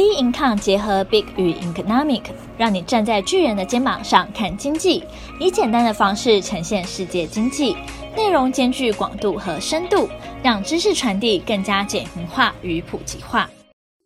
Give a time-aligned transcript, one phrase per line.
[0.00, 2.22] Bincom 结合 Big 与 Economic，
[2.56, 5.04] 让你站在巨人的肩膀上看经济，
[5.38, 7.76] 以简单的方式呈现世界经济，
[8.16, 10.08] 内容兼具广度和深度，
[10.42, 13.50] 让知识传递更加简明化与普及化。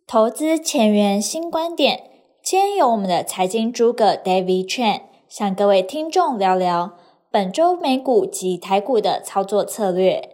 [0.05, 2.03] 投资前沿新观点，
[2.43, 6.97] 今天由我们的财经诸葛 David Chan 向各位听众聊聊
[7.31, 10.29] 本周美股及台股的操作策略。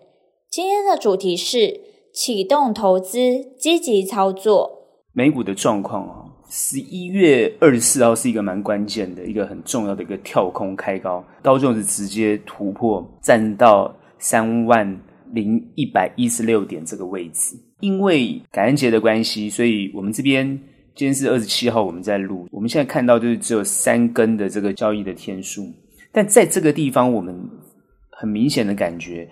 [0.50, 1.82] 今天的主题是
[2.12, 4.80] 启动投资，积极操作。
[5.14, 14.99] 美股的状况啊，十一月二十四号是一个蛮关键的一个很重要的一个跳空开高，道琼斯直接突破站到三万
[15.34, 17.58] 零一百一十六点这个位置。
[17.82, 20.48] 因为感恩节的关系，所以我们这边
[20.95, 22.48] 今天是二十七号，我们在录。
[22.52, 25.68] 我们现在看到就是只有三根的这个交易的天数，
[26.12, 27.38] 但在这个地方，我们
[28.12, 29.27] 很明显的感觉。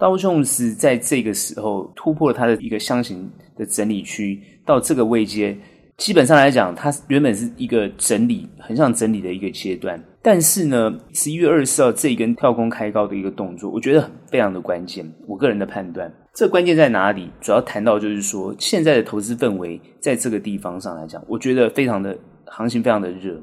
[0.00, 5.54] 道琼斯在这个时候突破了它的一个箱型的整理区，到这个位阶，
[5.98, 10.02] 基本上来讲，它原本是一个整理，很像整理的一个阶段。
[10.22, 15.06] 但是呢，十一月二十四号这一根跳空开高的一个动作，我觉得非常的关键。
[15.28, 17.30] 我个人的判断，这关键在哪里？
[17.38, 23.38] 主要谈到就是说，现在的投资氛围在这个地方上来讲，我觉得非常的行情非常的热。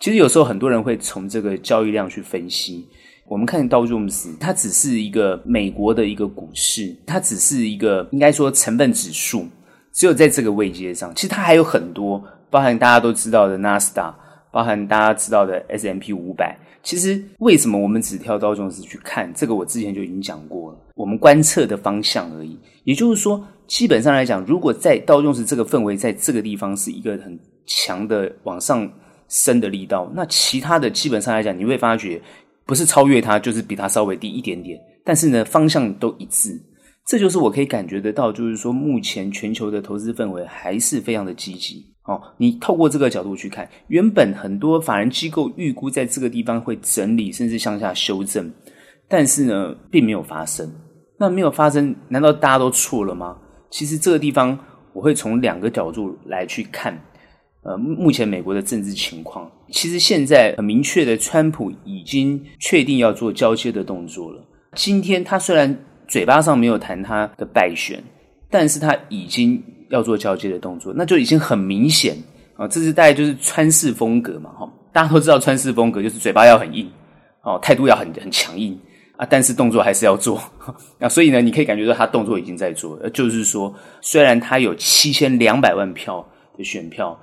[0.00, 2.88] 其实有时候很多人会从这个交易量去分析。
[3.30, 9.46] 我们看道琼斯，它只是一个美国的一个股市，它只是一个应该说成分指数，
[9.92, 14.12] 只有在这个位阶上，其实它还有很多，包含大家都知道的纳斯达，
[14.50, 16.58] 包含大家知道的 S M P 五百。
[16.82, 19.32] 其实为什么我们只挑道琼斯去看？
[19.32, 22.58] 这个我之前就已经讲过了，我们观测的方向而已。
[22.82, 28.90] 也就是说，基本上来讲，如果在道琼斯这个氛围在这个地方是一个很强的往上
[29.28, 32.20] 升的力道，那其他的基本上来讲，你会发觉。
[32.70, 36.56] 不是超越它，就是比它稍微低一点点，但是呢，方向都一致。
[37.04, 41.84] 这就是我可以感觉得到，就是说目前全球的投资氛围还是非常的积极。
[42.04, 48.48] 哦，你透过这个角度去看，原本很多法人机构预估在这个地方会整理，甚至向下修正，
[49.08, 50.72] 但是呢，并没有发生。
[51.18, 53.36] 那没有发生，难道大家都错了吗？
[53.68, 54.56] 其实这个地方，
[54.92, 56.96] 我会从两个角度来去看。
[57.62, 64.42] 呃，目前美国的政治情况，其实现在很明确的，川普已经确定要做交接的动作了。
[64.74, 65.76] 今天他虽然
[66.08, 68.02] 嘴巴上没有谈他的败选，
[68.48, 72.16] 但是他已经要做交接的动作，那就已经很明显
[72.56, 76.90] 啊，这是大概就是川式风格嘛，哈，大家都知道川式风格就是嘴巴要很硬，
[77.42, 78.80] 哦，态度要很很强硬
[79.18, 80.40] 啊，但是动作还是要做。
[80.98, 87.20] 那所以呢，你可以感觉到他动作已经在做，就是说，虽然他有七千两百万票的选票。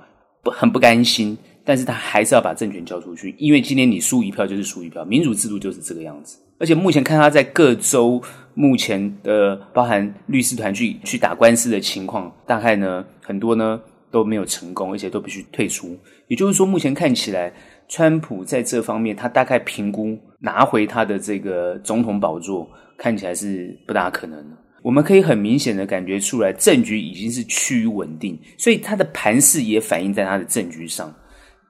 [0.50, 6.38] 很不甘心，但是他还是要把政权交出去，因为今天你输一票就是输一票，民主制度就是这个样子。
[6.58, 8.20] 而且目前看他在各州
[8.54, 15.96] 目前的包含律师团去去打官司的情况，大概呢很多呢都没有成功，而且都必须退出。
[16.26, 17.52] 也就是说，目前看起来，
[17.88, 24.56] 川普在这方面他大概评估拿回他的这个总统宝座，看起来是不大可能的。
[24.82, 31.12] 我们可以很明显的感觉出来，政局已经是趋于稳定，所以它的盘势也反映在它的政局上。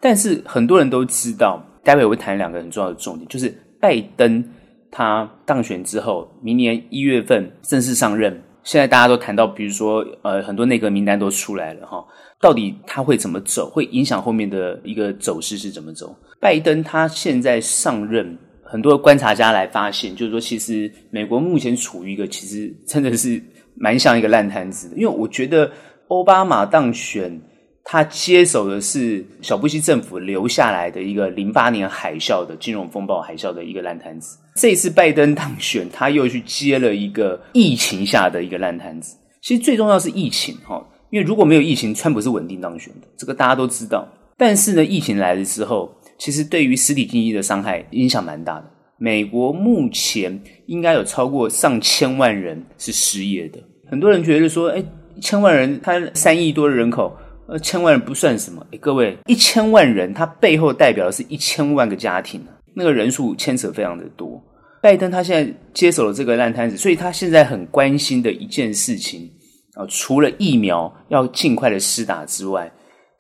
[0.01, 4.45] 但是很多人都知道，待会我会谈两个很重要的重点，就是拜登
[4.91, 8.43] 他当选之后，明年一月份正式上任。
[8.63, 12.05] 现在大家都谈到，比如说呃，很多内阁名单都出来了哈，
[12.39, 16.15] 到底他会怎么走，会影响后面的一个走势是怎么走？
[16.39, 18.37] 拜登他现在上任。
[18.71, 23.43] 很多观察家来发现，就是说，其实美国目前处于一个其实真的是
[23.75, 24.97] 蛮像一个烂摊子的。
[24.97, 25.71] 因为我觉得
[26.09, 27.41] 奥巴马当选，
[27.83, 34.37] 他接手的是小布希政府留下来的一个零八年海啸的金融风暴海啸的一个烂摊子。
[34.57, 39.17] 这一次拜登当选，他又去接了一个疫情下的一个烂摊子。
[39.41, 44.07] 其实最重要是疫情哈，因为如果没有疫情，川普是稳定当选的，这个大家都知道。
[44.37, 45.91] 但是呢，疫情来了之后。
[46.19, 48.65] 其实对于实体经济的伤害影响蛮大的。
[48.99, 53.59] 美国目前应该有超过上千万人是失业的。
[53.89, 54.85] 很多人觉得说，哎，
[55.15, 58.67] 一千万人，他三亿多的人口，呃，千万人不算什么。
[58.73, 62.45] 哎，各位，一千万人，他背后代表的是一千万个家庭，
[62.75, 64.43] 那个人数牵扯非常的多。
[64.83, 69.31] 拜登他现在接手了这个烂摊子，所以他现在很关心的一件事情
[69.75, 72.69] 啊，除了疫苗要尽快的施打之外。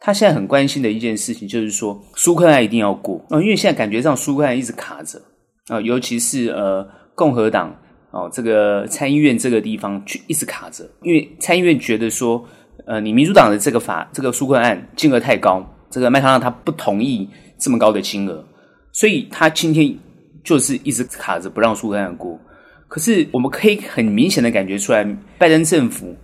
[0.01, 5.21] 他现在很关心的一件事情就是说，纾困案一定要过啊，因为现在感觉上纾困案一直卡着
[5.67, 6.87] 啊，尤其是呃
[7.17, 7.75] 共和党
[8.13, 12.43] 哦，这个参议院这个地方去一直卡着，因为参议院觉得说，
[12.87, 17.29] 呃，你民主党的这个法这个苏克案金额太高，这个麦康纳他不同意
[17.59, 18.47] 这么高的金额，
[18.93, 19.93] 所以他今天
[20.45, 22.39] 就是一直卡着不让纾困案过。
[22.87, 25.05] 可是我们可以很明显的感觉出来，
[25.39, 26.15] 拜登政府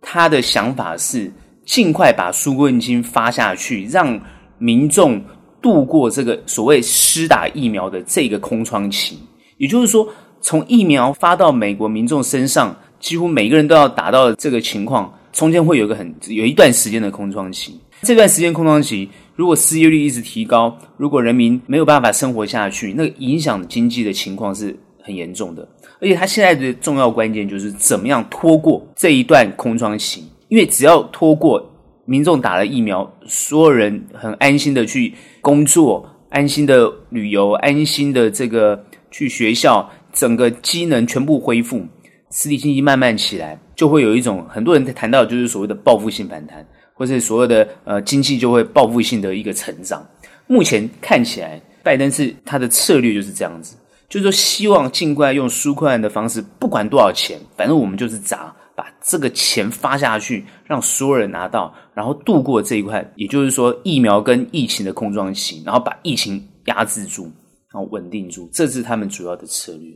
[0.00, 1.32] 他的想法是。
[1.64, 4.20] 尽快把纾困金发下去，让
[4.58, 5.20] 民众
[5.62, 9.18] 度过这个所谓施打疫苗的这个空窗期。
[9.56, 10.08] 也就是说，
[10.40, 17.80] 从疫苗发到美国民众身上，几乎每个人都要打到这个情况，中间会有一个很有一段时间的空窗期。
[18.02, 25.66] 这段时间空窗期，如果失业率一直提高，如果人民没有办法生活下去，那个影响经济的情况是很严重的。
[26.00, 31.62] 而且他现在的重要关键就是怎么样拖过这一段空窗期，因为只要拖过，
[32.04, 41.82] 民众打了疫苗，所有人很安心的去工作，安心的旅游，安心的这个去学校，整个机能全部恢复，
[42.30, 50.06] 实体经济慢慢起来，就会有一种很多人谈到就是所谓的报复性反弹，或是所有的呃经济就会报复性的一个成长。
[50.46, 53.76] 目前看起来，拜登是他的策略就是这样子。
[54.06, 63.04] 就是说，希望尽快用纾困案的方式，不管多少钱，反正我们就是砸，把这个钱发下去，让所有人拿到，然后度过这一块。
[63.16, 67.24] 也就是说，疫苗跟疫情的空窗期，然后把疫情压制住，
[67.72, 69.90] 然后稳定住，这是他们主要的策略。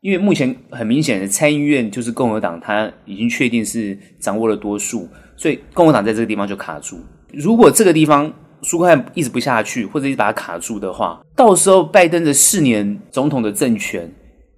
[0.00, 5.06] 因为目前很明显的，参议院就是共和党，他已经确定是掌握了多数，
[5.36, 6.98] 所以共和党在这个地方就卡住。
[7.32, 8.32] 如果这个地方，
[8.62, 14.10] 纾困案一直不下去，或者一直把它卡住的话，到时候拜登的四年总统的政权，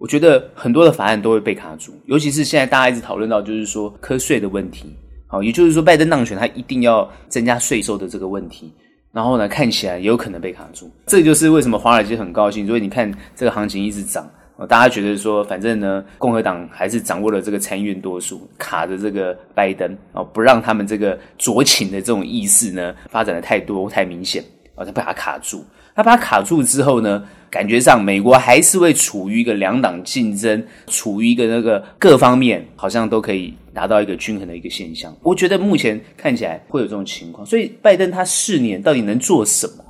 [0.02, 1.94] 我觉得很多的法案都会被卡住。
[2.06, 4.92] 尤其是现在大家一直讨论到，就是说课税的问题。
[5.28, 8.72] 好，也就是说拜登当选，他一定要增加税收的这个问题。
[9.12, 10.90] 然后呢，看起来也有可能被卡住。
[11.06, 14.28] 这就是为什么华尔街很高兴，所以你看这个行情一直涨。
[14.68, 24.42] 大家觉得说，反正呢，共和党还是掌握了这个参议院多数，卡着这个拜登啊，不让他们这个酌情的这种意识呢发展的太多太明显
[24.74, 25.64] 啊，他把它卡住。
[25.94, 35.14] 他把它卡住之后呢，感觉上美国还是会处于一个两党竞争，处于一个那个各方面好像都可以达到一个均衡的一个现象。
[35.22, 39.84] 我觉得目前看起来会有这种情况，所以拜登他四年到底能做什么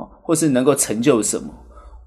[0.00, 1.52] 啊，或是能够成就什么？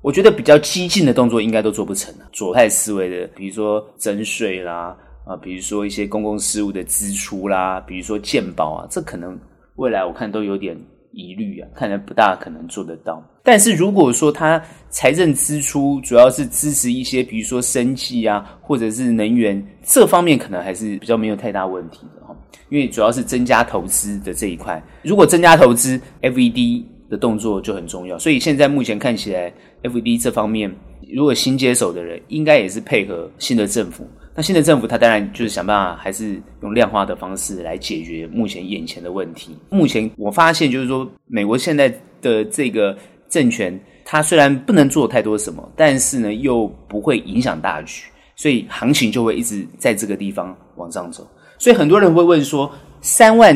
[0.01, 2.25] 我觉得比较激进的动作应该都做不成了。
[2.31, 9.37] 左派思维的，比如说征税啦，啊，比如说一些公共事务的支出啦，比如说健保啊，这可能
[9.75, 10.77] 未来我看都有点
[11.13, 13.23] 疑虑啊，看来不大可能做得到。
[13.43, 22.35] 但是如果说他财政支出主要是支持一些，比如说生计啊，或者是能源这方面，可能还是比较没有太大问题的哈，
[22.69, 24.81] 因为主要是增加投资的这一块。
[25.01, 30.73] 如果增加投资，FED 的动作就很重要，所以现在目前看起来，FED 这方面
[31.13, 34.07] 如果新接手的人，应该也是配合新的政府。
[34.35, 39.57] 那新的政府它当然就是想办法，还是用量化的方式来解决目前眼前的问题。
[39.69, 42.97] 目前我发现就是说，美国现在的这个
[43.29, 51.27] 政权，它虽然不能做太多什么，但是呢又不会影响大局，所以行情就会一直在这个地方往上走。
[51.57, 52.71] 所以很多人会问说，
[53.01, 53.53] 三万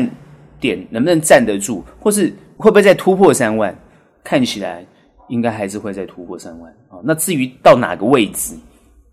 [0.60, 2.32] 点能不能站得住，或是？
[2.58, 3.72] 会不会再突破三万？
[4.24, 4.84] 看起来
[5.28, 6.98] 应该还是会再突破三万啊。
[7.04, 8.56] 那至于到哪个位置，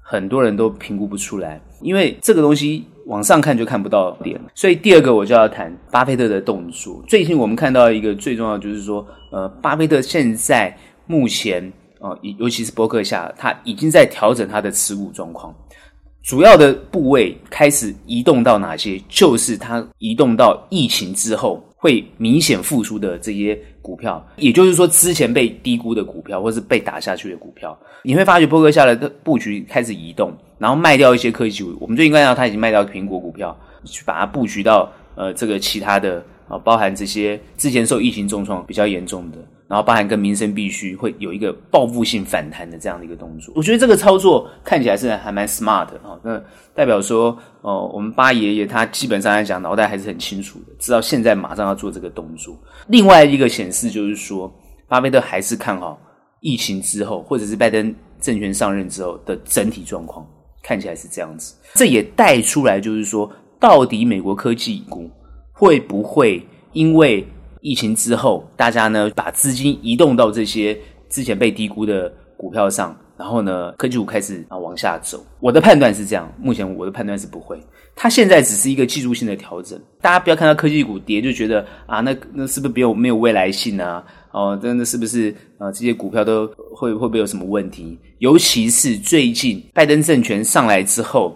[0.07, 4.40] 很多人都评估不出来，因为这个东西往上看就看不到点。
[4.54, 7.04] 所以第二个我就要谈巴菲特的动作。
[7.07, 15.52] 最近我们看到一个最重要就是说，呃，巴菲特现在目前啊，尤其是伯克夏，他已经在调整他的持股状况。
[16.22, 19.02] 主要的部位开始移动到哪些？
[19.10, 31.76] 就是他移动到疫情之后会明显复苏的这些股票，也就是说之前被低估的股票，或是被打下去的股票，你会发觉波哥下来的布局开始移动，然后卖掉一些科技股。
[31.80, 39.38] 我们最近看到他已经卖掉苹果股票，去把它布局到呃这个其他的啊，包含这些之前受疫情重创比较严重的。
[39.68, 46.19] 然后包含跟民生必须会有一个报复性反弹的这样的一个动作，我觉得这个操作看起来是还蛮 smart 的啊。
[46.24, 46.40] 那
[46.74, 52.56] 代表说，哦，我们巴爷爷他基本上来讲脑袋还是很清楚的，知道现在马上要做这个动作。
[52.88, 54.54] 另外一个显示就是说，
[54.88, 56.00] 巴菲特还是看好
[56.42, 60.24] 疫情之后，或者是拜登政权上任之后的整体状况，
[60.62, 61.56] 看起来是这样子。
[61.74, 65.10] 这也带出来就是说，到底美国科技股
[65.52, 67.26] 会不会因为
[67.66, 70.78] 疫情之后，大家呢把资金移动到这些
[71.10, 75.26] 之前被低估的股票上，然后呢科技股开始啊往下走。
[75.40, 77.60] 我的判断是这样，目前我的判断是不会。
[77.95, 84.04] 它现在只是一个技术性的调整，大家不要看到科技股跌就觉得啊，那那是不是没有没有未来性啊？
[84.31, 85.72] 哦，真的是不是啊？
[85.72, 87.98] 这些股票都会会不会有什么问题？
[88.19, 91.36] 尤其是最近拜登政权上来之后，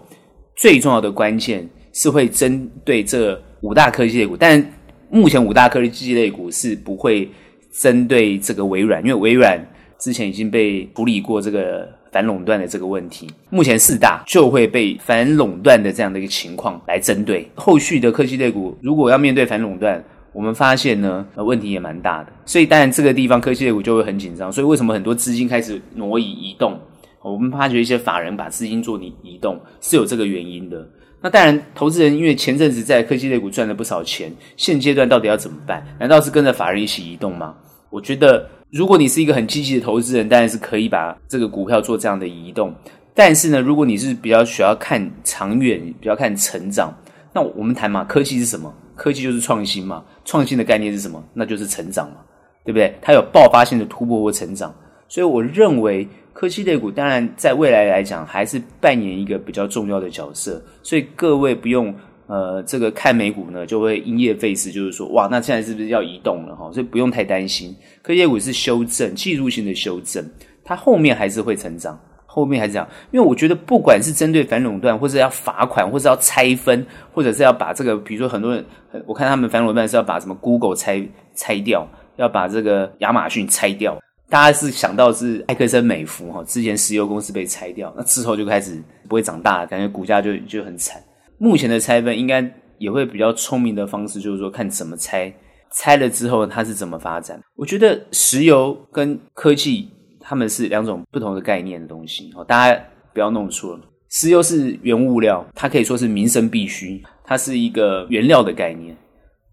[0.54, 4.64] 最重要的关键是会针对这五大科技类股，但。
[5.10, 7.28] 目前五大科技类股是不会
[7.72, 9.60] 针对这个微软，因为微软
[9.98, 13.28] 之前已经被处理过这个反垄断的这个问题。
[13.50, 17.48] 目前四大就会被反垄断的这样的一个情况来针对。
[17.56, 20.02] 后续的科技类股如果要面对反垄断，
[20.32, 22.32] 我们发现呢，问题也蛮大的。
[22.46, 24.50] 所以当然这个地方科技类股就会很紧张。
[24.52, 26.78] 所以为什么很多资金开始挪移移动？
[27.22, 30.88] 我们发觉一些法人把资金做移移动是有这个原因的。
[31.22, 35.86] 那当然，投资人因为前阵子在科技类股赚了不少钱，现阶段到底要怎么办？
[35.98, 37.54] 难道是跟着法人一起移动吗？
[37.90, 42.74] 我觉得，如果你是一个很积极的投资人，当然是可以把这个股票做这样的移动。
[43.14, 46.90] 但是呢，如果你是比较需要看长远、比较看成长，
[47.34, 48.72] 那我们谈嘛，科技是什么？
[48.96, 50.02] 科技就是创新嘛。
[50.24, 51.22] 创新的概念是什么？
[51.34, 52.16] 那就是成长嘛，
[52.64, 52.96] 对不对？
[53.02, 54.74] 它有爆发性的突破或成长。
[55.06, 56.08] 所以我认为。
[56.40, 61.94] 科技类股当然在未来来讲还是扮演一个比较重要的角色，所以各位不用
[62.28, 66.72] 呃这个看美股呢就会因噎废食，就是说哇那现在是不是要移动了哈？
[66.72, 70.26] 所以不用太担心，科技类股是修正技术性的修正，
[70.64, 78.64] 它后面还是会成长，后面还是这样，因为我觉得不管是针对反垄断，或者要罚款，或者要拆分，或者是要把这个比如说很多人
[79.04, 84.00] 我看他们反垄断是要把什么 Google 拆拆掉，要把这个亚马逊拆掉。
[84.30, 91.02] 大家是想到是埃克森美孚哈，之前石油公司被拆掉，那之后就开始不会长大了，感觉股价就就很惨。
[91.36, 92.40] 目前的拆分应该
[92.78, 95.34] 也会比较聪明的方式，就是说看怎么拆，
[95.72, 97.42] 拆了之后它是怎么发展。
[97.56, 102.80] 我觉得石油跟科技他们是两种不同的概念的东西哦，大家
[103.12, 103.80] 不要弄错了。
[104.10, 108.96] 石油是原物料，它可以说是民生必需，它是一个原料的概念。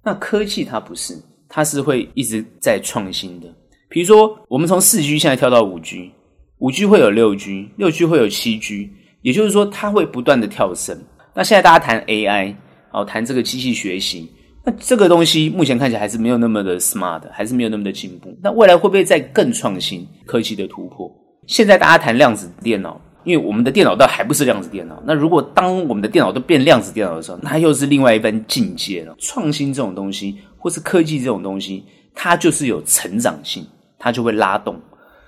[0.04, 1.20] 那科技它不是，
[1.50, 3.48] 它是会一直在创新的。
[3.90, 6.12] 比如说，我们从四 G 现在跳到五 G，
[6.60, 8.90] 五 G 会有六 G，六 G 会有七 G，
[9.22, 10.98] 也就是说，它会不断的跳升。
[11.34, 12.54] 那现在大家谈 AI，
[12.92, 14.30] 哦，谈这个机器学习，
[14.66, 18.36] 那这个东西目前看起来还是没有那么的 smart，还是没有那么的进步。
[18.42, 21.10] 那未来会不会再更创新科技的突破？
[21.46, 25.02] 现在大家谈量子电脑，因为我们的电脑都还不是量子电脑。
[25.06, 29.16] 那如果当我们的电脑都变量子电脑的时候，那又是另外一番境界了。
[29.18, 33.66] 创新这种东西，或是科技这种东西，它就是有成长性。
[33.98, 34.80] 它就会拉动，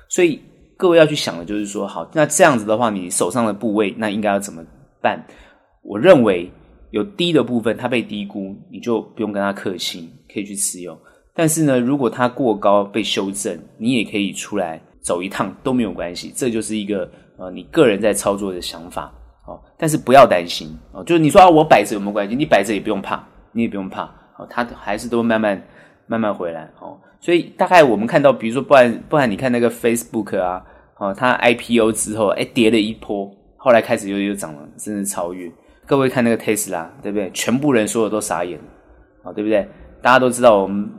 [0.07, 0.41] 所以
[0.77, 4.63] 各位要去想的就是说，好，那这样子的话，你手上的部位那应该要怎么
[5.01, 5.25] 办？
[5.81, 6.51] 我认为
[6.91, 10.97] 有低的部分，它被低估，你就不用跟它客气，可以去持有。
[11.33, 16.31] 但是呢，如果它过高被修正，你也可以出来走一趟都没有关系。
[16.35, 19.13] 这就是一个呃，你个人在操作的想法
[19.45, 19.59] 哦。
[19.77, 22.35] 但是不要担心哦，就是你说啊，我摆着有没有关系？
[22.35, 24.03] 你摆着也不用怕，你也不用怕
[24.37, 25.61] 哦，它还是都慢慢
[26.07, 26.99] 慢慢回来哦。
[27.21, 30.63] 所以大概我们看到，比如说，不然不然，你看那个 Facebook 啊，
[30.97, 35.51] 哦，它 IPO 之后，哎，跌了一波，后来开始又又涨了，甚至超越。
[35.85, 37.29] 各位看那个 Tesla，对不对？
[37.31, 38.57] 全部人所有都傻眼，
[39.23, 39.67] 哦，对不对？
[40.01, 40.89] 大家都知道，我们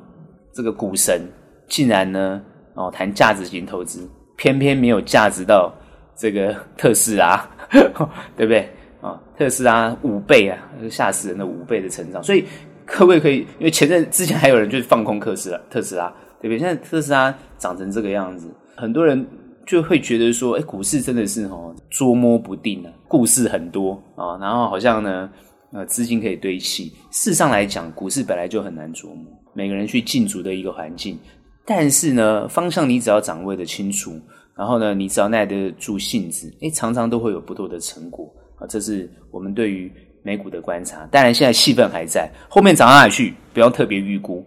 [0.52, 1.22] 这个股神
[1.66, 2.42] 竟然呢，
[2.74, 5.72] 哦，谈价值型投资，偏偏没有价值到
[6.14, 7.48] 这个 特斯拉，
[8.36, 8.68] 对不对？
[9.00, 10.58] 啊，特斯拉五倍啊，
[10.90, 12.44] 吓死人的五倍的成长，所以。
[12.92, 16.59] 各位可以，因为前阵之前还有人就是放空特斯拉，特斯拉对不对？
[16.59, 19.26] 现在特斯拉涨成这个样子，很多人
[19.66, 25.30] 就会觉得说，哎，股市真的是哦捉摸不定啊，故事很多啊，然后好像呢，
[25.73, 26.87] 呃，资金可以堆砌。
[27.11, 31.18] 事实上来讲，股市本来就很难琢磨，每个人去竞逐的一个环境。
[31.64, 34.12] 但是呢，方向你只要掌握的清楚，
[34.56, 38.28] 然后呢，你只要耐得住性子，哎，常常都会有不错的成果
[38.59, 38.66] 啊。
[38.66, 39.90] 这是我们对于。
[40.22, 44.46] 美股的观察，当然现在气氛还在，后面涨到哪里去，不要特别预估。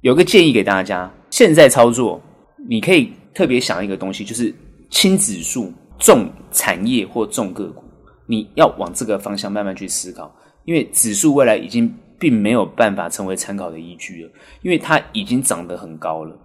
[0.00, 2.20] 有个建议给大家，现在操作
[2.68, 4.52] 你可以特别想一个东西，就是
[4.90, 7.84] 轻指数、重产业或重个股，
[8.26, 14.30] 你要往这个方向慢慢去思考，因为指数未来已经并没有办法成为参考的依据了，
[14.62, 16.36] 因为它已经涨得很高了。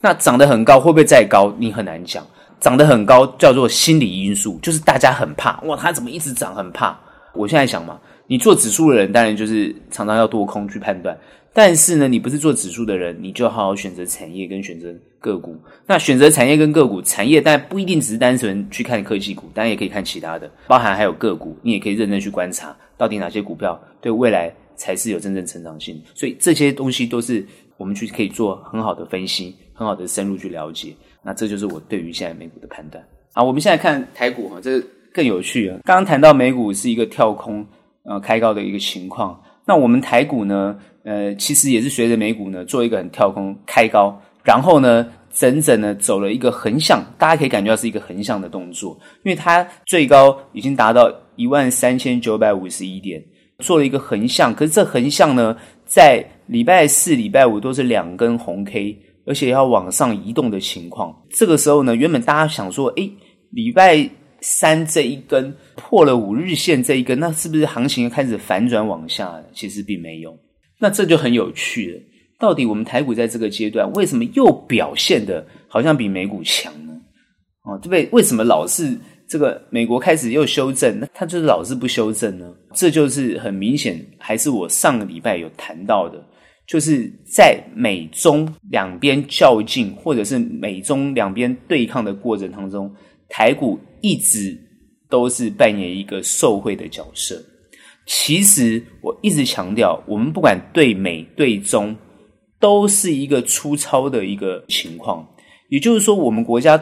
[0.00, 1.54] 那涨得很高会不会再高？
[1.58, 2.26] 你很难讲。
[2.58, 6.54] 涨得很高叫做心理因素，就是大家很怕，哇，它怎么一直涨？
[6.54, 6.96] 很怕。
[7.34, 8.00] 我现在想嘛。
[8.32, 11.14] 你做指数的人，当然就是常常要多空去判断。
[11.52, 15.54] 但是呢，你不是做指数的人，你就好好选择产业跟选择个股。
[15.86, 26.02] 那选择产业跟个股，产业但不一定只是单纯去看科技股，当然也可以看其他的，包含还有个股，你也可以认真去观察，到底哪些股票对未来才是有真正成长性。
[26.14, 27.46] 所以这些东西都是
[27.76, 30.94] 我们去可以做很好的分析，很好的深入去了解。
[31.22, 33.04] 那这就是我对于现在美股的判断。
[33.34, 35.80] 啊，我们现在看台股哈，这更有趣了。
[35.84, 37.62] 刚刚谈到美股是一个跳空。
[38.04, 39.40] 呃，开高的一个情况。
[39.64, 40.76] 那我们台股呢？
[41.04, 53.20] 呃，其实也是随着美股呢做一个很跳空开高，然后呢，整整呢走了一个横向，大家可以感觉到是一个横向的动作，因为它最高已经达到一万三千九百五十一点，
[53.58, 54.54] 做了一个横向。
[54.54, 61.12] 可是这横向呢，在礼拜四、礼拜五都是两根红 K，而且要往上移动的情况。
[61.30, 63.12] 这个时候呢，原本大家想说，诶，
[63.50, 64.08] 礼拜
[64.42, 69.42] 三这一根破了五日线这一根，那是不是行情开始反转往下？
[69.54, 70.36] 其实并没有。
[70.78, 72.00] 那这就很有趣了。
[72.38, 76.92] 到底我们台股在这个阶段为什么又表现得好像比美股强呢？
[77.62, 78.08] 哦，对不对？
[78.10, 82.52] 为什么老是这个美国开始又修正，那它就是老是不修正呢？
[82.74, 86.20] 这就是很明显，还是我上个礼拜有谈到的，
[86.66, 92.92] 就是在美中两边较劲，或者是美中两边对抗的过程当中，
[93.28, 94.54] 台股一直
[95.08, 97.42] 都是扮演一个受贿的角色。
[98.04, 101.96] 其实我一直强调，我们不管对美对中，
[102.60, 105.26] 都是一个粗糙的一个情况。
[105.70, 106.78] 也就是说，我们国家。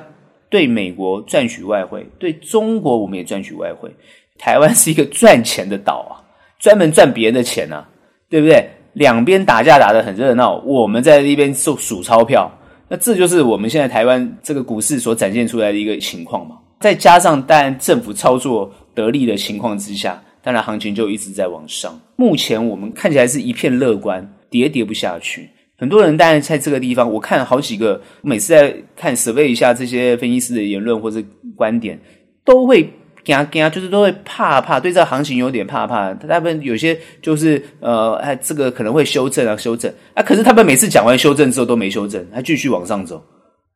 [0.50, 3.88] 对美国赚取外汇，对中国我们也赚取外汇。
[4.36, 6.18] 台湾是一个赚钱的岛啊，
[6.58, 7.88] 专门赚别人的钱啊，
[8.28, 8.68] 对不对？
[8.94, 12.50] 两边打架打得很热闹，我们在那边数数钞票。
[12.88, 16.56] 那这就是我们现在台湾这个股市所展现出来的一个情况嘛。
[16.80, 22.00] 再加上当然政府操作得力的情况之下，当然行情就一直在往上。
[22.16, 25.50] 目前我们看起来是一片乐观，跌跌不下去。
[25.76, 31.22] 很多人当然在这个地方，我看好几个，每次在看 survey 一下这些分析师的言论或者
[31.54, 31.98] 观点，
[32.44, 32.82] 都会
[33.24, 36.12] 惊惊，就是都会怕怕，对这个行情有点怕怕。
[36.14, 40.22] 他们有些就是呃，哎，这个可能会修正啊，修正啊。
[40.22, 43.22] 可是他们每次讲完修正之后都没修正，还继续往上走，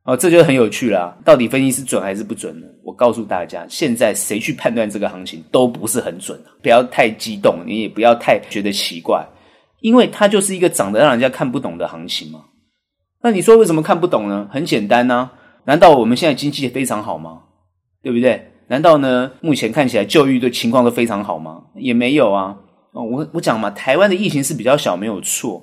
[0.05, 1.17] 哦，这就很有趣啦。
[1.25, 2.67] 到底分析是准还是不准呢？
[2.83, 9.27] 我告诉大家，现在谁去判断这个行情都不是很准，不要太激动，你也不要太觉得奇怪。
[9.81, 12.45] 因为它就是一个长得让人家看不懂的行情嘛。
[13.23, 14.47] 那你说为什么看不懂呢？
[14.51, 15.31] 很简单呐，
[15.65, 17.41] 难道我们现在经济非常好吗？
[18.03, 18.51] 对不对？
[18.69, 21.63] 难道呢，目前看起来就育的情况都非常好吗？
[21.77, 22.55] 也没有啊。
[22.93, 25.63] 哦，我我讲嘛，台湾的疫情是比较小，没有错。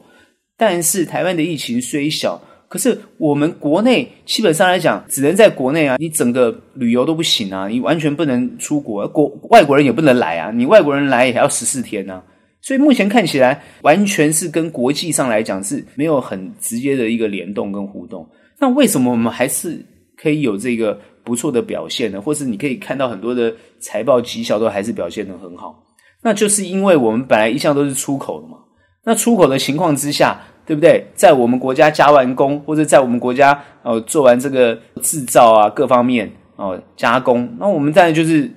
[0.57, 2.39] 但是台湾的疫情虽小，
[2.71, 12.23] 可是我们国内基本上来讲，只能在国内啊，你整个旅游都不行啊，你完全不能出国，国外国人也不能来啊，你外国人来也要十四天呢。
[12.61, 18.25] 所以目前看起来，完全是跟国际上来讲是没有很直接的一个联动跟互动。
[18.57, 19.85] 那为什么我们还是
[20.15, 22.22] 可以有这个不错的表现呢？
[22.22, 25.75] 或是你可以看到很多的财报绩效都还是表现得很好？
[26.24, 28.59] 那就是因为我们本来一向都是出口的嘛。
[29.03, 31.05] 那出口的情况之下，对不对？
[31.13, 38.51] 在我们国家加完工，或者在我们国家哦做完这个制造啊各方面哦加工，那我们当然就是。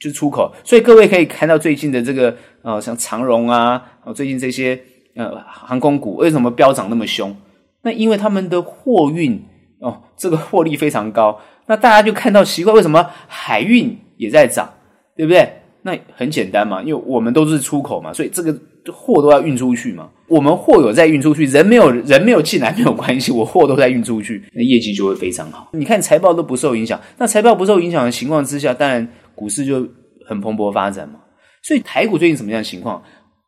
[0.00, 3.82] 就出口，所以各位可以看到最近的这个呃，像长荣啊，
[4.14, 4.80] 最近这些
[5.16, 7.36] 呃航空股为什么飙涨那么凶？
[7.82, 9.42] 那因为他们的货运
[9.80, 11.40] 哦，这个获利非常高。
[11.66, 14.72] 那大家就看到奇怪，为什么海运也在涨，
[15.16, 15.52] 对不对？
[15.82, 18.56] 那很简单嘛，因为我们都是出口嘛，所以这个
[18.92, 20.08] 货都要运出去嘛。
[20.28, 25.70] 我们货有在运出去，人没有人没有进来没有关系，我货都在运出去，那业绩就会非常好。
[25.72, 29.08] 你看财报都不受影响，那财报不受影响的情况之下，当然。
[29.38, 29.86] 股市就
[30.26, 31.20] 很蓬勃发展嘛，
[31.62, 33.00] 所以台股最近什么样的情况？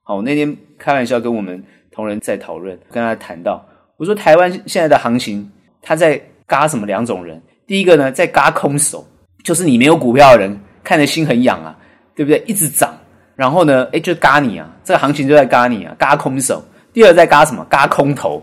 [0.05, 3.61] 好，我那天开玩笑跟我们同仁在讨论，跟他谈到，
[3.97, 5.51] 我说台湾现在的行情，
[5.83, 7.43] 他在嘎什么两种人？
[7.67, 9.05] 第一个呢，在嘎空手，
[9.43, 11.77] 就是你没有股票的人，看得心很痒啊，
[12.15, 12.41] 对不对？
[12.47, 12.97] 一直涨，
[13.41, 16.63] 然后呢，诶就嘎你啊，这个行情就在嘎你啊，嘎空手。
[16.93, 17.65] 第二在嘎什么？
[17.71, 18.43] 嘎空头，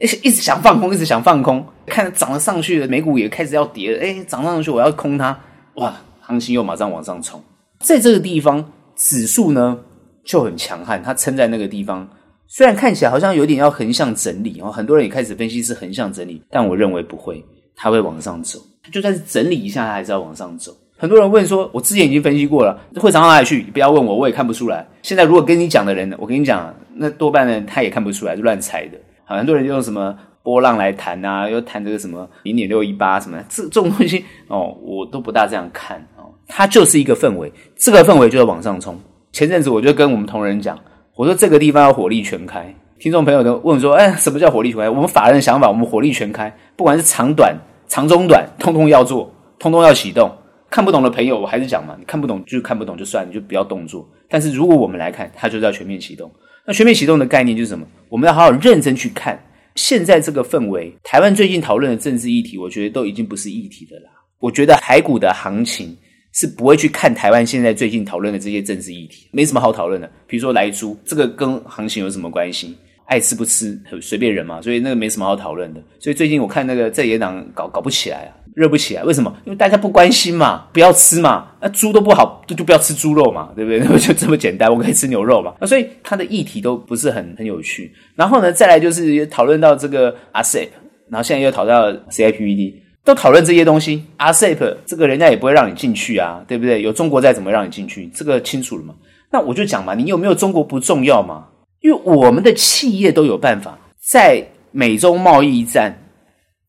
[0.00, 5.38] 一一直想放空，一直想放空，看涨了上去了，美股也开始要跌了，诶涨上去我要空它，
[5.74, 5.94] 哇！
[6.22, 7.38] 行情又马上往上冲，
[7.80, 8.64] 在这个地方
[8.96, 9.78] 指数呢
[10.24, 12.08] 就很强悍，它撑在那个地方，
[12.46, 17.44] 虽然看起来好像有点要横向整理哦，很多人也开始分析是横向整理，但我认为不会，
[17.76, 18.58] 它会往上走，
[18.90, 20.72] 就算是整理一下，它还是要往上走。
[21.00, 23.62] 很多人问说，我之前已经分析过了，会涨到哪里去？
[23.62, 24.84] 不要问我，我也看不出来。
[25.00, 28.98] 现在如果跟你讲的人，我跟你讲，那多半呢他也看不出来，是乱猜的。
[29.24, 36.04] 好，很多人用什么波浪来谈啊，又谈这个什么零点六一八什么，这这种东西哦，我都不大这样看。
[36.48, 38.98] 它就是一个氛围，这个氛围就要往上冲。
[39.30, 40.76] 前阵子我就跟我们同仁讲，
[41.14, 42.74] 我说这个地方要火力全开。
[42.98, 44.90] 听众朋友都问说，哎，什么叫火力全开？
[44.90, 47.54] 我们法人的想法，我们火力全开，不管是长短、
[47.86, 50.32] 长中短，通通要做，通通要启动。
[50.70, 54.08] 看不懂的朋友，我还是讲嘛，你看不懂就看不懂就算，你就不要动作。
[54.28, 56.30] 但是如果我们来看，它就是要全面启动。
[56.66, 57.86] 那全面启动的概念就是什么？
[58.08, 59.38] 我们要好好认真去看
[59.74, 60.92] 现在这个氛围。
[61.02, 64.10] 台湾最近讨论的政治议题，我觉得都已经不是议题的啦。
[64.38, 65.96] 我觉得台股的行情。
[66.34, 70.08] 是不会去看台湾现在最近讨论的这些政治议题，没什么好讨论的。
[70.26, 72.76] 比如说莱猪，这个跟行情有什么关系？
[73.06, 75.82] 爱吃不吃随便人嘛，所以那个没什么好讨论的。
[75.98, 79.32] 所以最近我看那个在野党搞搞不起来啊，热不起来，为什么？
[79.44, 83.78] 因为大家不关心嘛，不要吃嘛，那猪都不好，就不要吃猪肉嘛，对不对？
[83.78, 85.54] 那 就这么简单，我可以吃牛肉嘛。
[85.60, 87.92] 那所以它的议题都不是很很有趣。
[88.16, 90.68] 然后呢，再来就是讨论到这个 RCEP，
[91.08, 92.74] 然后现在又讨论到 CIPPD。
[93.04, 96.82] 都讨论这些东西，RCEP 这个人家也不会让你进去啊，对不对？
[96.82, 98.06] 有中国在，怎么让你进去？
[98.14, 98.94] 这个清楚了吗？
[99.32, 101.46] 那我就讲嘛，你有没有中国不重要嘛？
[101.80, 103.78] 因为我们的企业都有办法，
[104.10, 105.98] 在美中贸易战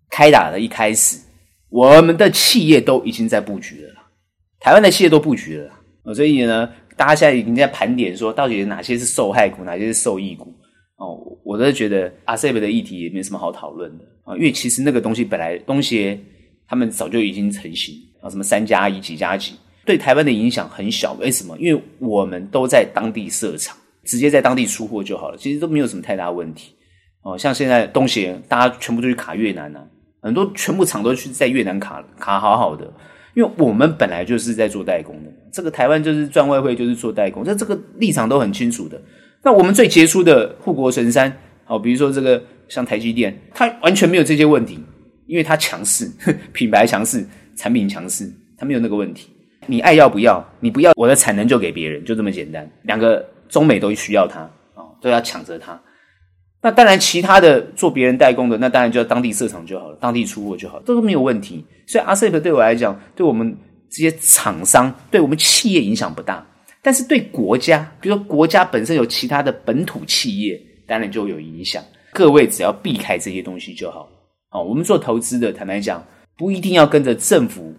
[0.09, 1.19] 开打的一开始，
[1.69, 3.93] 我们的企业都已经在布局了，
[4.59, 10.53] 台湾的企业都布局了，所以呢，大家现在已经在盘点说，到底哪些是受害股，哪些是受益股。
[10.97, 16.19] 哦，我都是觉得 RCEP 的议题也没什么好讨论的啊，因为其实那个东西本来东协
[16.67, 19.53] 他们早就已经成型啊，什么三加一几加几，
[19.85, 21.13] 对台湾的影响很小。
[21.13, 21.57] 为什么？
[21.57, 26.73] 因为我们都在当地设厂，直接在当地出货就好了，其实都没有什么太大问题。
[27.21, 29.87] 哦，像现在东协大家全部都去卡越南啊，
[30.21, 32.91] 很多全部厂都去在越南卡卡好好的，
[33.33, 39.01] 因为我们本来就是在做代工的，这个台湾就是赚外汇就是做代工，这这个立场都很清楚的。
[39.41, 41.31] 那我们最杰出的护国神山，
[41.63, 44.83] 好，比如说这个像台积电，它完全没有这些问题，
[45.25, 46.11] 因为它强势，
[46.51, 49.29] 品牌强势，产品强势，它没有那个问题。
[49.67, 50.43] 你爱要不要？
[50.59, 52.69] 你不要，我的产能就给别人，就这么简单。
[52.83, 54.41] 两个中美都需要它，
[54.73, 55.79] 哦，都要抢着它。
[56.61, 61.65] 那当然，其他的做别人代工的，那当然就要当地设厂就好了，当地出货就好，这都没有问题。
[61.87, 63.57] 所以 RCEP 对我来讲，对我们
[63.89, 66.45] 这些厂商，对我们企业影响不大。
[66.81, 71.83] 但是对国家，比如说国家本身有其他的本土企业，当然就有影响。
[72.11, 74.09] 各位只要避开这些东西就好。
[74.51, 76.05] 哦，我们做投资的，坦白讲，
[76.37, 77.73] 不一定要跟着政府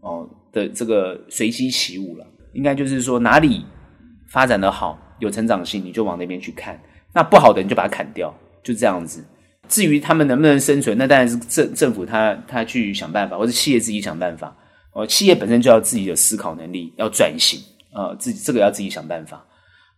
[0.00, 2.26] 哦的这个随机起舞了。
[2.52, 3.64] 应该就是说，哪里
[4.30, 6.80] 发展的好，有成长性，你就往那边去看。
[7.14, 9.24] 那不好的，你就把它砍掉，就这样子。
[9.68, 14.54] 至于他们能不能生存，那当然是政政府他他去想办法，或者企业自己想办法。
[14.92, 17.58] 哦，企业本身就要自己的思考能力，要转型。
[17.96, 19.40] 呃，自己这个要自己想办法，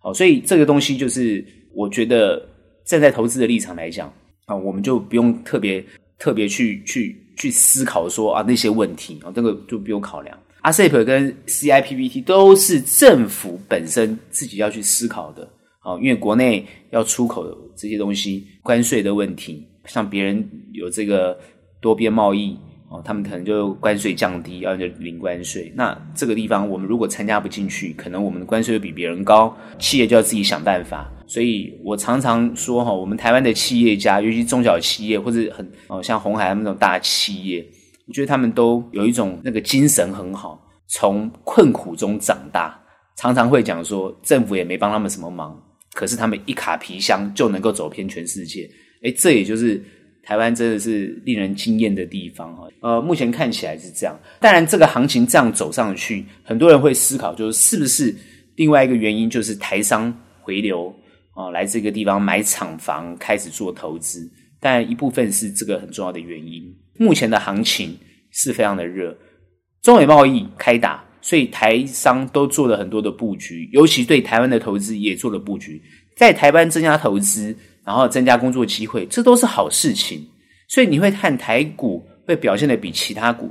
[0.00, 1.42] 好，所以这个东西就是
[1.74, 2.46] 我觉得
[2.84, 4.12] 站在投资的立场来讲
[4.44, 5.82] 啊，我们就不用特别
[6.18, 10.38] 特别去去去思考说啊那些问题啊，这个就不用考量。
[10.62, 15.48] RCEP 跟 CIPPT 都是政府本身自己要去思考的，
[15.86, 17.46] 啊，因为国内要出口
[17.76, 21.38] 这些东西，关税的问题，像别人有这个
[21.80, 22.58] 多边贸易。
[22.88, 25.72] 哦，他们可能就关税降低，然后就零关税。
[25.74, 31.12] 那这个地方，我们如果参加不进去，可能我们的关税会比别人高，企业就要自己想办法。
[31.26, 37.66] 所以我常常说哈，我们台湾的企业家，尤其中小企业或者很哦像鸿海他们那种大企业，
[38.06, 42.80] 我觉得他们都有一种那个精神很好，从困苦中长大。
[43.16, 45.60] 常常会讲说，政府也没帮他们什么忙，
[45.96, 48.70] 可是他们一卡皮箱就能够走遍全世界。
[49.02, 49.82] 诶，这也就是。
[50.28, 54.20] 台湾真的是令人惊艳的地方哈，呃，目前看起来是这样。
[54.40, 58.12] 当然，这个行情这样走上去，很多人会思考，就是是不是
[58.56, 60.92] 另外一个原因，就是台商回流
[61.32, 64.28] 啊，来这个地方买厂房，开始做投资。
[64.58, 66.74] 但一部分是这个很重要的原因。
[66.98, 67.96] 目前的行情
[68.32, 69.16] 是非常的热，
[69.80, 75.82] 中美贸易开打，所以台商都做了很多的布局，尤其对台湾的投资也做了布局，
[76.16, 77.56] 在台湾增加投资。
[77.86, 80.20] 然后增加工作机会，这都是好事情。
[80.66, 83.48] 所以你会看台股会表现的比其他股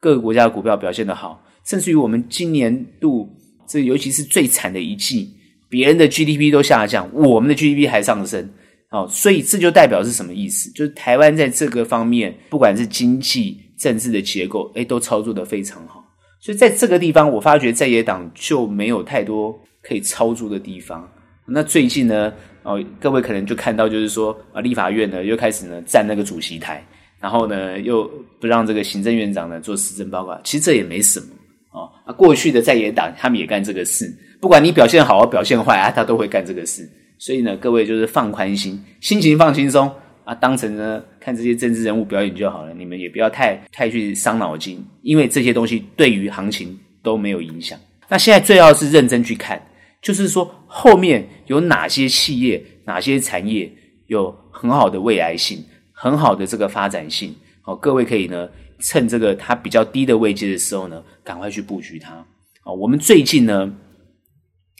[0.00, 3.32] 各个国家的股票表现的好，甚至于我们今年度
[3.68, 5.32] 这尤其是最惨的一季，
[5.68, 8.50] 别人的 GDP 都下降，我们的 GDP 还上升。
[8.90, 10.68] 哦，所以这就代表是什么意思？
[10.72, 16.04] 就是台湾在这个方面，不管是经济、政治的结构，诶，都操作的非常好。
[16.46, 21.04] 所以在这个地方，我发觉在野党就没有太多可以操作的地方。
[21.44, 22.32] 那最近呢？
[22.62, 26.86] 哦，各位可能就看到，就是说啊，立法院呢又开始呢占那个主席台，
[27.18, 28.08] 然后呢又
[28.40, 30.40] 不让这个行政院长呢做施政报告。
[30.44, 31.26] 其实这也没什么
[31.72, 31.90] 哦。
[32.04, 34.08] 啊，过去的在野党他们也干这个事，
[34.40, 36.88] 不管你表现好或表现坏啊，他都会干这个事。
[37.18, 39.92] 所以呢，各位就是放宽心，心情放轻松
[40.26, 42.74] 啊，当成呢看这些政治人物表演就好了。
[42.74, 47.78] 你们也不要太太去伤脑筋，因为这些东西对于行情都没有影响。
[48.08, 49.62] 那现在最好是认真去看。
[50.02, 53.68] 就是说，后面有哪些企业、哪些产业
[54.06, 57.34] 有很好的未来性、很好的这个发展性？
[57.62, 62.24] 好，各位可以呢，趁这个它比较低的位阶的时候呢，赶快去布局它。
[62.62, 63.72] 好，我们最近呢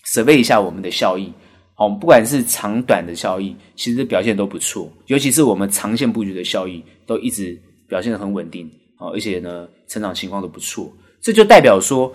[0.07, 1.33] ，survey 一下我们的效益。
[1.77, 4.91] 哦，不管是长短的效益，其实表现都不错。
[5.07, 8.71] 尤其是我们长线布局的效益，都一直表现得很稳定。
[8.99, 10.91] 哦，而且呢，成长情况都不错。
[11.21, 12.13] 这就代表说，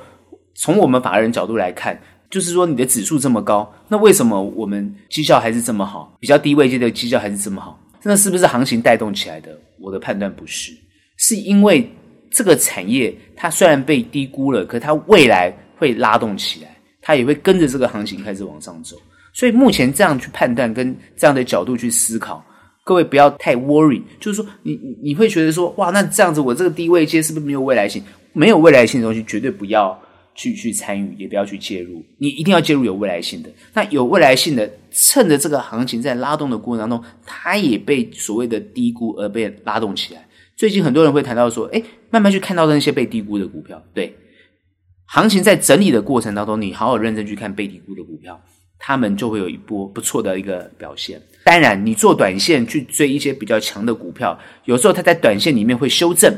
[0.56, 2.00] 从我们法人角度来看。
[2.30, 6.15] 就是说，你的指数这么高，那为什么我们绩效还是这么好？
[6.17, 9.60] 比较低位阶的绩效还是这么好，那是不是行情带动起来的？
[9.82, 10.71] 我的判断不是，
[11.17, 11.91] 是因为
[12.30, 18.95] 这个产业它虽然被低估了，可它未来会拉动起来，它也会跟着这个行情开始往上走。
[19.34, 22.44] 所以目前这样去判断跟这样的角度去思考，
[22.84, 28.04] 各位不要太 worry，就是说你你会觉得说哇，那这样子我这个低位接是不是没有未来性？
[28.34, 29.98] 没有未来性的东西绝对不要
[30.36, 32.02] 去去参与，也不要去介入。
[32.17, 33.50] 你一定要介入有未来性的。
[33.74, 40.26] 那有未来性的，趁着这个行情在拉动的过程当中，它也被所谓的低估而被拉动起来。
[40.56, 43.84] 最近很多人会谈到说，哎，慢慢去看到那些被低估的股票。
[43.94, 44.15] 对，
[45.08, 48.39] 行情在整理的过程当中，你好好认真去看被低估的股票。
[48.84, 51.22] 他们就会有一波不错的一个表现。
[51.44, 56.34] 当然，你做短线去追一些比较强的股票，有时候它在短线里面会修正，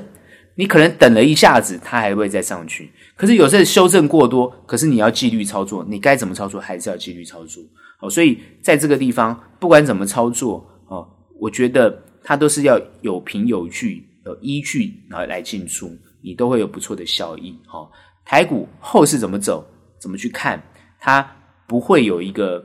[0.56, 2.92] 你可能等了一下子，它还会再上去。
[3.16, 7.64] 可是有时候修正过多，可是你要纪律操作，你该怎么操作还是要纪律操作。
[8.02, 11.08] 哦，所以在这个地方，不管怎么操作，哦，
[11.40, 15.90] 我觉得它都是要有凭有据、有依据，来来进出，
[16.22, 17.58] 你都会有不错的效益。
[17.72, 17.90] 哦，
[18.26, 19.66] 台股后市怎么走，
[20.00, 20.62] 怎么去看
[21.00, 21.30] 它？
[21.68, 22.64] 不会有一个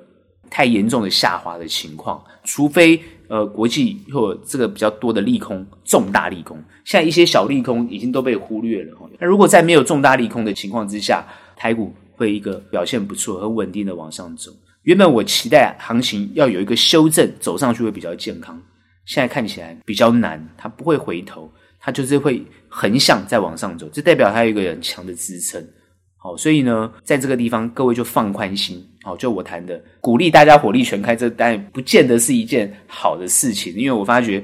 [0.51, 8.97] 太严重的下滑的情况，除非呃国际或这个比较多的利空，重大利空，现在一些小利空已经都被忽略了。
[9.19, 14.51] 那如果在没有重大利空的情况之下，台股会一个表现不错、很稳定的往上走。
[14.83, 18.59] 原本我期待行情要有一个修正，走上去会比较健康，
[19.05, 25.63] 现在看起来比较难，它不会回头，它就是会横向再往上走，这代表它有一个很强的支撑。
[26.21, 28.85] 好，所以呢，在这个地方，各位就放宽心。
[29.03, 33.73] 好，就我谈的，鼓励大家火力全开，这当然不见得是一件好的事情。
[33.75, 34.43] 因为我发觉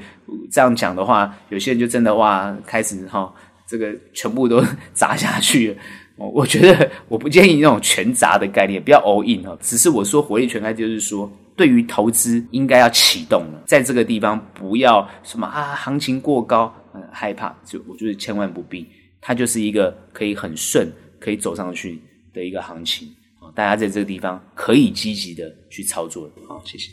[0.51, 3.35] 这样讲的话，有些人就真的哇，开始哈，
[3.67, 5.77] 这个全部都 砸下去了。
[6.17, 9.59] 我觉得我不建议那种全砸的概念，不要 all in 哈。
[9.61, 18.87] 只是我说火力全开，就是说对于投资应该要启动了，在这个地方不要什么啊，行情过高，嗯，害怕，就我觉得千万不必。
[19.21, 20.87] 它就是一个可以很顺。
[21.25, 21.99] 可以走上去
[22.35, 23.09] 的一个行情
[23.39, 26.31] 啊，大家在这个地方可以积极的去操作。
[26.47, 26.91] 好，谢谢。